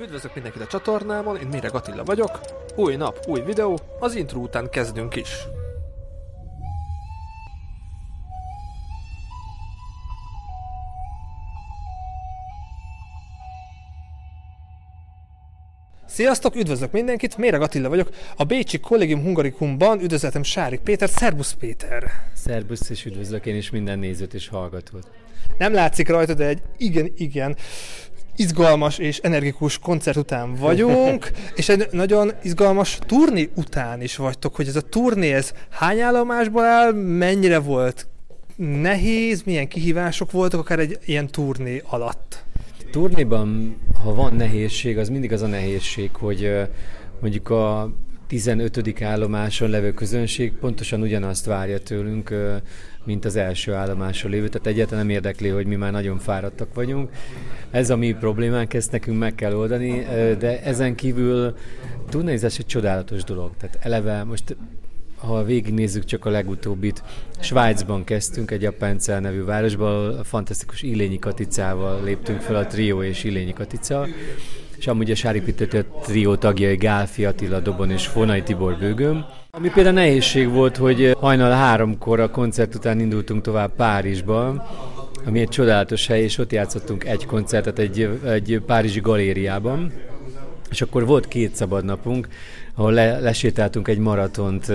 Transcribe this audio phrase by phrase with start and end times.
[0.00, 2.40] Üdvözlök mindenkit a csatornámon, én Méreg Attila vagyok.
[2.76, 5.28] Új nap, új videó, az intro után kezdünk is.
[16.06, 18.10] Sziasztok, üdvözlök mindenkit, Méreg Attila vagyok.
[18.36, 21.08] A Bécsi Collegium Hungarikumban üdvözletem Sárik Péter.
[21.08, 22.10] Szerbusz Péter!
[22.34, 25.10] Szerbusz, és üdvözlök én is minden nézőt és hallgatót.
[25.58, 27.56] Nem látszik rajta, de egy igen-igen
[28.38, 34.68] izgalmas és energikus koncert után vagyunk, és egy nagyon izgalmas turné után is vagytok, hogy
[34.68, 38.06] ez a turné, ez hány állomásból áll, mennyire volt
[38.56, 42.44] nehéz, milyen kihívások voltak akár egy ilyen turné alatt?
[42.90, 46.50] Turnéban, ha van nehézség, az mindig az a nehézség, hogy
[47.20, 47.92] mondjuk a
[48.26, 49.02] 15.
[49.02, 52.34] állomáson levő közönség pontosan ugyanazt várja tőlünk,
[53.08, 57.10] mint az első állomáson lévő, tehát egyáltalán nem érdekli, hogy mi már nagyon fáradtak vagyunk.
[57.70, 60.06] Ez a mi problémánk, ezt nekünk meg kell oldani,
[60.38, 61.54] de ezen kívül
[62.08, 63.50] turnézás egy csodálatos dolog.
[63.58, 64.56] Tehát eleve most
[65.16, 67.02] ha végignézzük csak a legutóbbit,
[67.40, 73.24] Svájcban kezdtünk, egy Japáncel nevű városban, a fantasztikus Ilényi Katicával léptünk fel a Trio és
[73.24, 74.06] Ilényi Katica,
[74.78, 79.24] és amúgy a Sári Pittető trió tagjai Gálfi Attila Dobon és Fonai Tibor Bőgöm.
[79.50, 84.68] Ami például nehézség volt, hogy hajnal háromkor a koncert után indultunk tovább Párizsba,
[85.26, 89.92] ami egy csodálatos hely, és ott játszottunk egy koncertet egy, egy párizsi galériában,
[90.70, 92.28] és akkor volt két szabad napunk,
[92.78, 94.72] ahol le, lesétáltunk egy maratont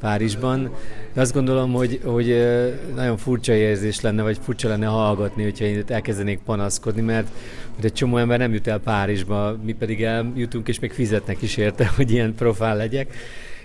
[0.00, 0.70] Párizsban.
[1.12, 2.46] De azt gondolom, hogy, hogy
[2.94, 7.28] nagyon furcsa érzés lenne, vagy furcsa lenne hallgatni, hogyha én elkezdenék panaszkodni, mert
[7.82, 11.86] egy csomó ember nem jut el Párizsba, mi pedig eljutunk, és még fizetnek is érte,
[11.96, 13.14] hogy ilyen profál legyek.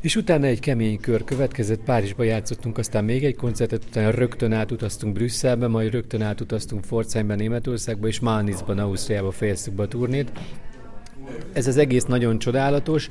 [0.00, 5.12] És utána egy kemény kör következett, Párizsba játszottunk, aztán még egy koncertet, utána rögtön átutaztunk
[5.12, 10.30] Brüsszelbe, majd rögtön átutaztunk Pforzheimbe, Németországba, és Malnitzban, Ausztriába fejeztük be a turnét.
[11.52, 13.08] Ez az egész nagyon csodálatos.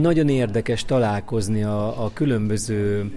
[0.00, 3.10] Nagyon érdekes találkozni a, a különböző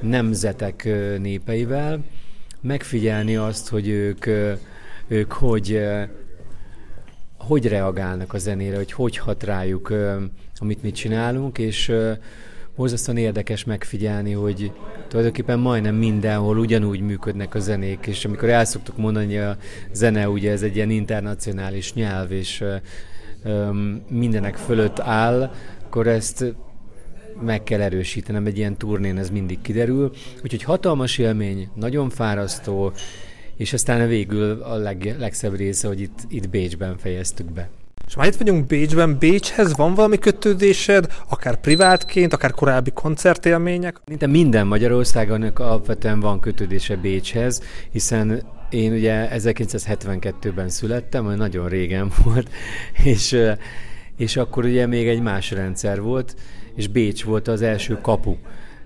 [0.00, 0.88] nemzetek
[1.18, 2.04] népeivel,
[2.60, 4.26] megfigyelni azt, hogy ők,
[5.08, 5.80] ők hogy,
[7.38, 9.92] hogy reagálnak a zenére, hogy hogy hat rájuk,
[10.58, 11.92] amit mi csinálunk, és
[12.76, 14.72] borzasztóan érdekes megfigyelni, hogy
[15.08, 19.56] tulajdonképpen majdnem mindenhol ugyanúgy működnek a zenék, és amikor el szoktuk mondani, a
[19.92, 22.64] zene ugye ez egy ilyen internacionális nyelv, és
[24.08, 25.50] mindenek fölött áll,
[25.92, 26.54] akkor ezt
[27.40, 30.10] meg kell erősítenem, egy ilyen turnén ez mindig kiderül.
[30.42, 32.92] Úgyhogy hatalmas élmény, nagyon fárasztó,
[33.56, 37.68] és aztán végül a leg, legszebb része, hogy itt, itt Bécsben fejeztük be.
[38.06, 44.00] És már itt vagyunk Bécsben, Bécshez van valami kötődésed, akár privátként, akár korábbi koncertélmények?
[44.06, 52.50] Minden, minden Magyarországon alapvetően van kötődése Bécshez, hiszen én ugye 1972-ben születtem, nagyon régen volt,
[53.04, 53.36] és
[54.16, 56.36] és akkor ugye még egy más rendszer volt,
[56.74, 58.36] és Bécs volt az első kapu.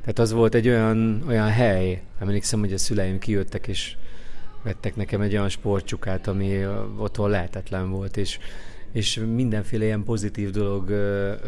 [0.00, 3.96] Tehát az volt egy olyan, olyan hely, emlékszem, hogy a szüleim kijöttek, és
[4.62, 6.66] vettek nekem egy olyan sportcsukát, ami
[6.98, 8.38] otthon lehetetlen volt, és
[8.94, 10.92] és mindenféle ilyen pozitív dolog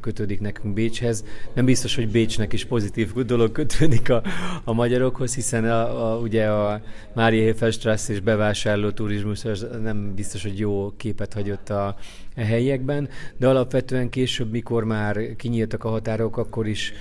[0.00, 1.24] kötődik nekünk Bécshez.
[1.52, 4.22] Nem biztos, hogy Bécsnek is pozitív dolog kötődik a,
[4.64, 6.80] a magyarokhoz, hiszen a, a, ugye a
[7.14, 11.96] Mária Hefestrasse és bevásárló turizmus az nem biztos, hogy jó képet hagyott a, a
[12.40, 16.92] helyiekben, de alapvetően később, mikor már kinyíltak a határok, akkor is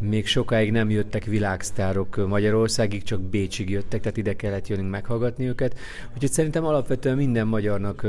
[0.00, 5.78] még sokáig nem jöttek világsztárok Magyarországig, csak Bécsig jöttek, tehát ide kellett jönnünk meghallgatni őket.
[6.14, 8.06] Úgyhogy szerintem alapvetően minden magyarnak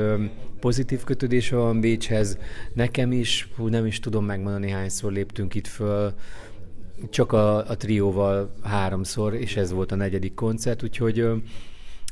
[0.59, 2.37] pozitív kötődése van Bécshez.
[2.73, 6.13] Nekem is, hú, nem is tudom megmondani, hányszor léptünk itt föl,
[7.09, 11.25] csak a, a trióval háromszor, és ez volt a negyedik koncert, úgyhogy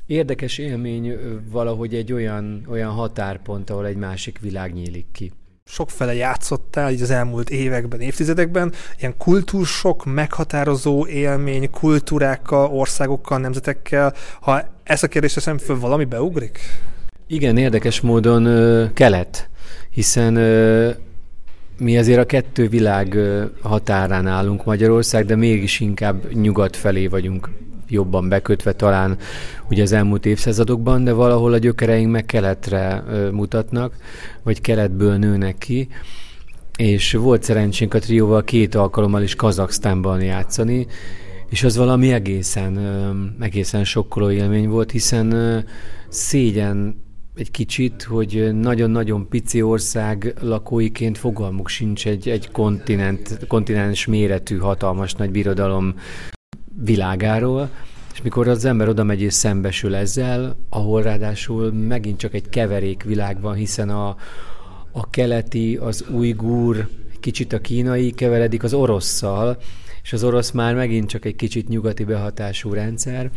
[0.05, 1.17] érdekes élmény
[1.51, 5.31] valahogy egy olyan, olyan határpont, ahol egy másik világ nyílik ki
[5.67, 14.13] sokfele játszottál így az elmúlt években, évtizedekben, ilyen kultúrsok, meghatározó élmény kultúrákkal, országokkal, nemzetekkel.
[14.41, 16.59] Ha ezt a kérdést teszem föl, valami beugrik?
[17.27, 19.49] Igen, érdekes módon ö, kelet,
[19.89, 20.89] hiszen ö,
[21.77, 23.17] mi azért a kettő világ
[23.61, 27.49] határán állunk Magyarország, de mégis inkább nyugat felé vagyunk
[27.89, 29.17] jobban bekötve talán
[29.69, 33.95] ugye az elmúlt évszázadokban, de valahol a gyökereink meg keletre mutatnak,
[34.43, 35.87] vagy keletből nőnek ki,
[36.77, 40.87] és volt szerencsénk a trióval két alkalommal is Kazaksztánban játszani,
[41.49, 42.79] és az valami egészen,
[43.39, 45.63] egészen sokkoló élmény volt, hiszen
[46.09, 47.05] szégyen
[47.35, 55.13] egy kicsit, hogy nagyon-nagyon pici ország lakóiként fogalmuk sincs egy, egy kontinent, kontinens méretű, hatalmas
[55.13, 55.95] nagy birodalom
[56.83, 57.69] világáról,
[58.13, 63.03] És mikor az ember oda megy és szembesül ezzel, ahol ráadásul megint csak egy keverék
[63.03, 64.15] világ van, hiszen a,
[64.91, 66.89] a keleti, az ujgur,
[67.19, 69.57] kicsit a kínai keveredik az orosszal,
[70.03, 73.31] és az orosz már megint csak egy kicsit nyugati behatású rendszer.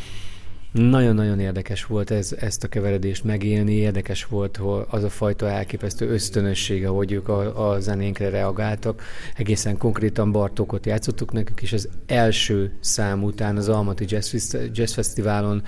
[0.72, 6.08] Nagyon-nagyon érdekes volt ez, ezt a keveredést megélni, érdekes volt hogy az a fajta elképesztő
[6.08, 9.02] ösztönössége, hogy ők a, a zenénkre reagáltak.
[9.36, 15.62] Egészen konkrétan Bartókot játszottuk nekük, és az első szám után az Almaty Jazz, Jazz Fesztiválon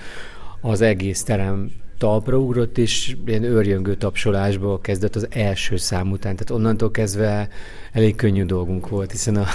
[0.61, 1.71] az egész terem
[2.03, 6.35] talpra ugrott, és ilyen őrjöngő tapsolásba kezdett az első szám után.
[6.35, 7.49] Tehát onnantól kezdve
[7.91, 9.45] elég könnyű dolgunk volt, hiszen a,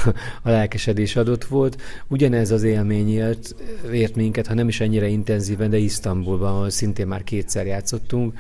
[0.42, 1.80] a lelkesedés adott volt.
[2.06, 3.54] Ugyanez az élmény ért,
[3.92, 8.34] ért minket, ha nem is ennyire intenzíven, de Isztambulban, ahol szintén már kétszer játszottunk.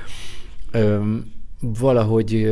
[0.70, 2.50] Öm, valahogy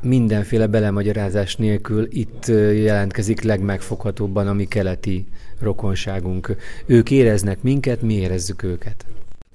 [0.00, 2.46] mindenféle belemagyarázás nélkül itt
[2.84, 5.26] jelentkezik legmegfoghatóbban a mi keleti
[5.60, 6.56] rokonságunk.
[6.86, 9.06] Ők éreznek minket, mi érezzük őket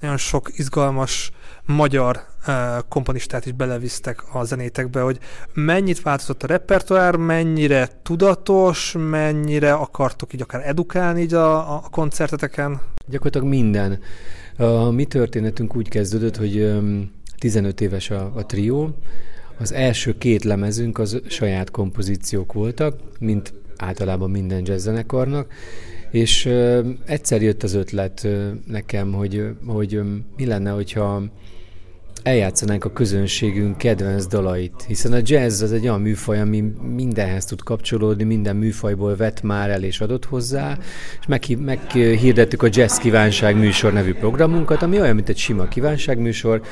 [0.02, 1.30] nagyon sok izgalmas
[1.64, 2.54] magyar uh,
[2.88, 5.18] komponistát is belevisztek a zenétekbe, hogy
[5.54, 12.80] mennyit változott a repertoár, mennyire tudatos, mennyire akartok így akár edukálni így a, a koncerteteken?
[13.06, 13.98] Gyakorlatilag minden.
[14.56, 16.72] A mi történetünk úgy kezdődött, hogy
[17.38, 18.96] 15 éves a, a trió,
[19.58, 25.52] az első két lemezünk az saját kompozíciók voltak, mint általában minden jazzzenekarnak,
[26.12, 26.46] és
[27.06, 28.28] egyszer jött az ötlet
[28.66, 30.00] nekem, hogy, hogy
[30.36, 31.22] mi lenne, hogyha
[32.22, 36.60] eljátszanánk a közönségünk kedvenc dalait, hiszen a jazz az egy olyan műfaj, ami
[36.94, 40.78] mindenhez tud kapcsolódni, minden műfajból vett már el és adott hozzá,
[41.20, 46.62] és meghirdettük a Jazz Kívánság műsor nevű programunkat, ami olyan, mint egy sima kívánságműsor,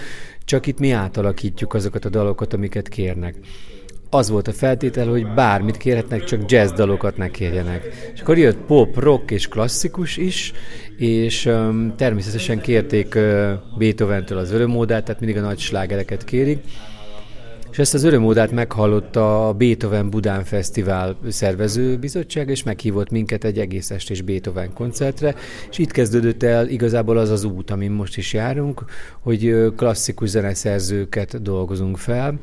[0.44, 3.34] csak itt mi átalakítjuk azokat a dalokat, amiket kérnek
[4.10, 8.10] az volt a feltétel, hogy bármit kérhetnek, csak jazz dalokat ne kérjenek.
[8.14, 10.52] És akkor jött pop, rock és klasszikus is,
[10.96, 16.58] és um, természetesen kérték uh, Beethoven-től az örömódát, tehát mindig a nagy slágereket kérik.
[17.70, 23.58] És ezt az örömódát meghallotta a Beethoven Budán Fesztivál szervező bizottság, és meghívott minket egy
[23.58, 25.34] egész estés Beethoven koncertre,
[25.70, 28.84] és itt kezdődött el igazából az az út, amin most is járunk,
[29.20, 32.38] hogy klasszikus zeneszerzőket dolgozunk fel,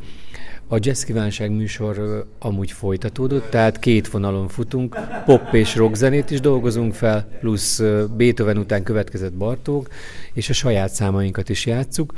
[0.67, 6.39] a Jazz Kívánság műsor amúgy folytatódott, tehát két vonalon futunk, pop és rock zenét is
[6.39, 7.81] dolgozunk fel, plusz
[8.17, 9.89] Beethoven után következett Bartók,
[10.33, 12.13] és a saját számainkat is játszuk,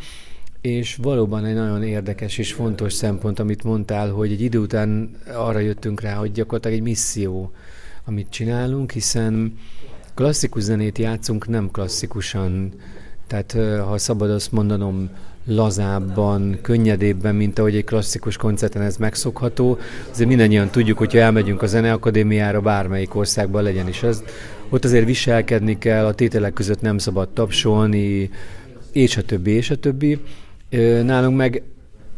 [0.61, 5.59] és valóban egy nagyon érdekes és fontos szempont, amit mondtál, hogy egy idő után arra
[5.59, 7.51] jöttünk rá, hogy gyakorlatilag egy misszió,
[8.05, 9.57] amit csinálunk, hiszen
[10.13, 12.73] klasszikus zenét játszunk nem klasszikusan,
[13.27, 15.09] tehát ha szabad azt mondanom,
[15.49, 19.77] lazábban, könnyedébben, mint ahogy egy klasszikus koncerten ez megszokható.
[20.11, 24.23] Azért mindannyian tudjuk, hogyha elmegyünk a Zeneakadémiára, bármelyik országban legyen is ez,
[24.69, 28.29] ott azért viselkedni kell, a tételek között nem szabad tapsolni,
[28.91, 30.19] és a többi, és a többi.
[31.03, 31.63] Nálunk meg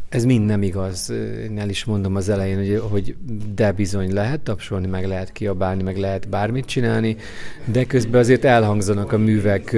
[0.08, 1.12] ez mind nem igaz.
[1.42, 3.16] Én el is mondom az elején, hogy, hogy
[3.54, 7.16] de bizony lehet tapsolni, meg lehet kiabálni, meg lehet bármit csinálni,
[7.64, 9.76] de közben azért elhangzanak a művek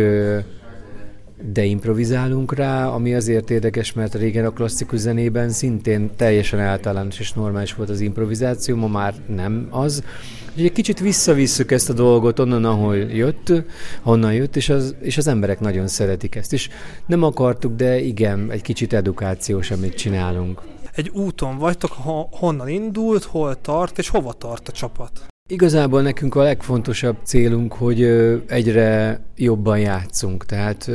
[1.52, 7.32] de improvizálunk rá, ami azért érdekes, mert régen a klasszikus zenében szintén teljesen általános és
[7.32, 10.02] normális volt az improvizáció, ma már nem az.
[10.48, 13.52] Úgyhogy egy kicsit visszavisszük ezt a dolgot onnan, ahol jött,
[14.02, 16.52] honnan jött, és az, és az emberek nagyon szeretik ezt.
[16.52, 16.68] És
[17.06, 20.60] nem akartuk, de igen, egy kicsit edukációs, amit csinálunk.
[20.94, 21.92] Egy úton vagytok,
[22.30, 25.33] honnan indult, hol tart, és hova tart a csapat?
[25.48, 28.02] Igazából nekünk a legfontosabb célunk, hogy
[28.46, 30.44] egyre jobban játszunk.
[30.44, 30.90] Tehát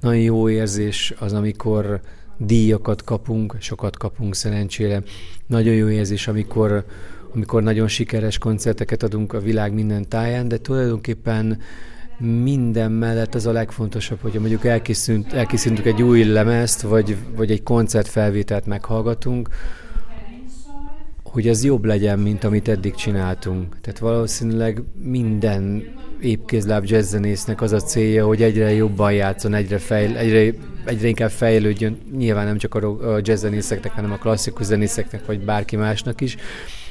[0.00, 2.00] nagyon jó érzés az, amikor
[2.38, 5.02] díjakat kapunk, sokat kapunk szerencsére.
[5.46, 6.84] Nagyon jó érzés, amikor,
[7.34, 11.58] amikor nagyon sikeres koncerteket adunk a világ minden táján, de tulajdonképpen
[12.42, 17.62] minden mellett az a legfontosabb, hogy mondjuk elkészült, elkészítünk egy új lemezt, vagy, vagy egy
[17.62, 19.48] koncertfelvételt meghallgatunk,
[21.30, 23.80] hogy az jobb legyen, mint amit eddig csináltunk.
[23.80, 25.84] Tehát valószínűleg minden
[26.20, 31.98] épkézláb jazzzenésznek az a célja, hogy egyre jobban játszon, egyre, fejl, egyre, egyre inkább fejlődjön,
[32.16, 36.36] nyilván nem csak a jazzzenészeknek, hanem a klasszikus zenészeknek, vagy bárki másnak is.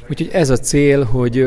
[0.10, 1.46] Úgyhogy ez a cél, hogy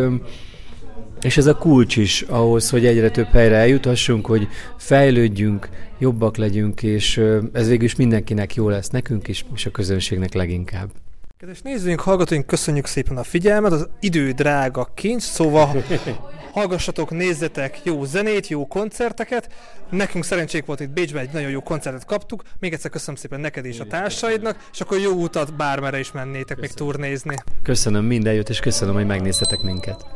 [1.23, 5.69] és ez a kulcs is ahhoz, hogy egyre több helyre eljuthassunk, hogy fejlődjünk,
[5.99, 7.23] jobbak legyünk, és
[7.53, 11.02] ez végül is mindenkinek jó lesz, nekünk is, és a közönségnek leginkább.
[11.43, 15.85] Kedves nézőink, hallgatóink, köszönjük szépen a figyelmet, az idő drága kincs, szóval
[16.55, 19.49] hallgassatok, nézzetek jó zenét, jó koncerteket.
[19.91, 22.43] Nekünk szerencsék volt itt Bécsben, egy nagyon jó koncertet kaptuk.
[22.59, 26.59] Még egyszer köszönöm szépen neked és a társaidnak, és akkor jó utat bármere is mennétek
[26.59, 26.61] köszönöm.
[26.61, 27.37] még turnézni.
[27.63, 30.07] Köszönöm minden jót, és köszönöm, hogy megnéztetek minket.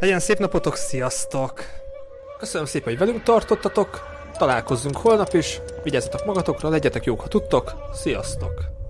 [0.00, 1.64] Legyen szép napotok, sziasztok!
[2.38, 4.02] Köszönöm szépen, hogy velünk tartottatok,
[4.38, 8.83] találkozzunk holnap is, vigyázzatok magatokra, legyetek jók, ha tudtok, sziasztok!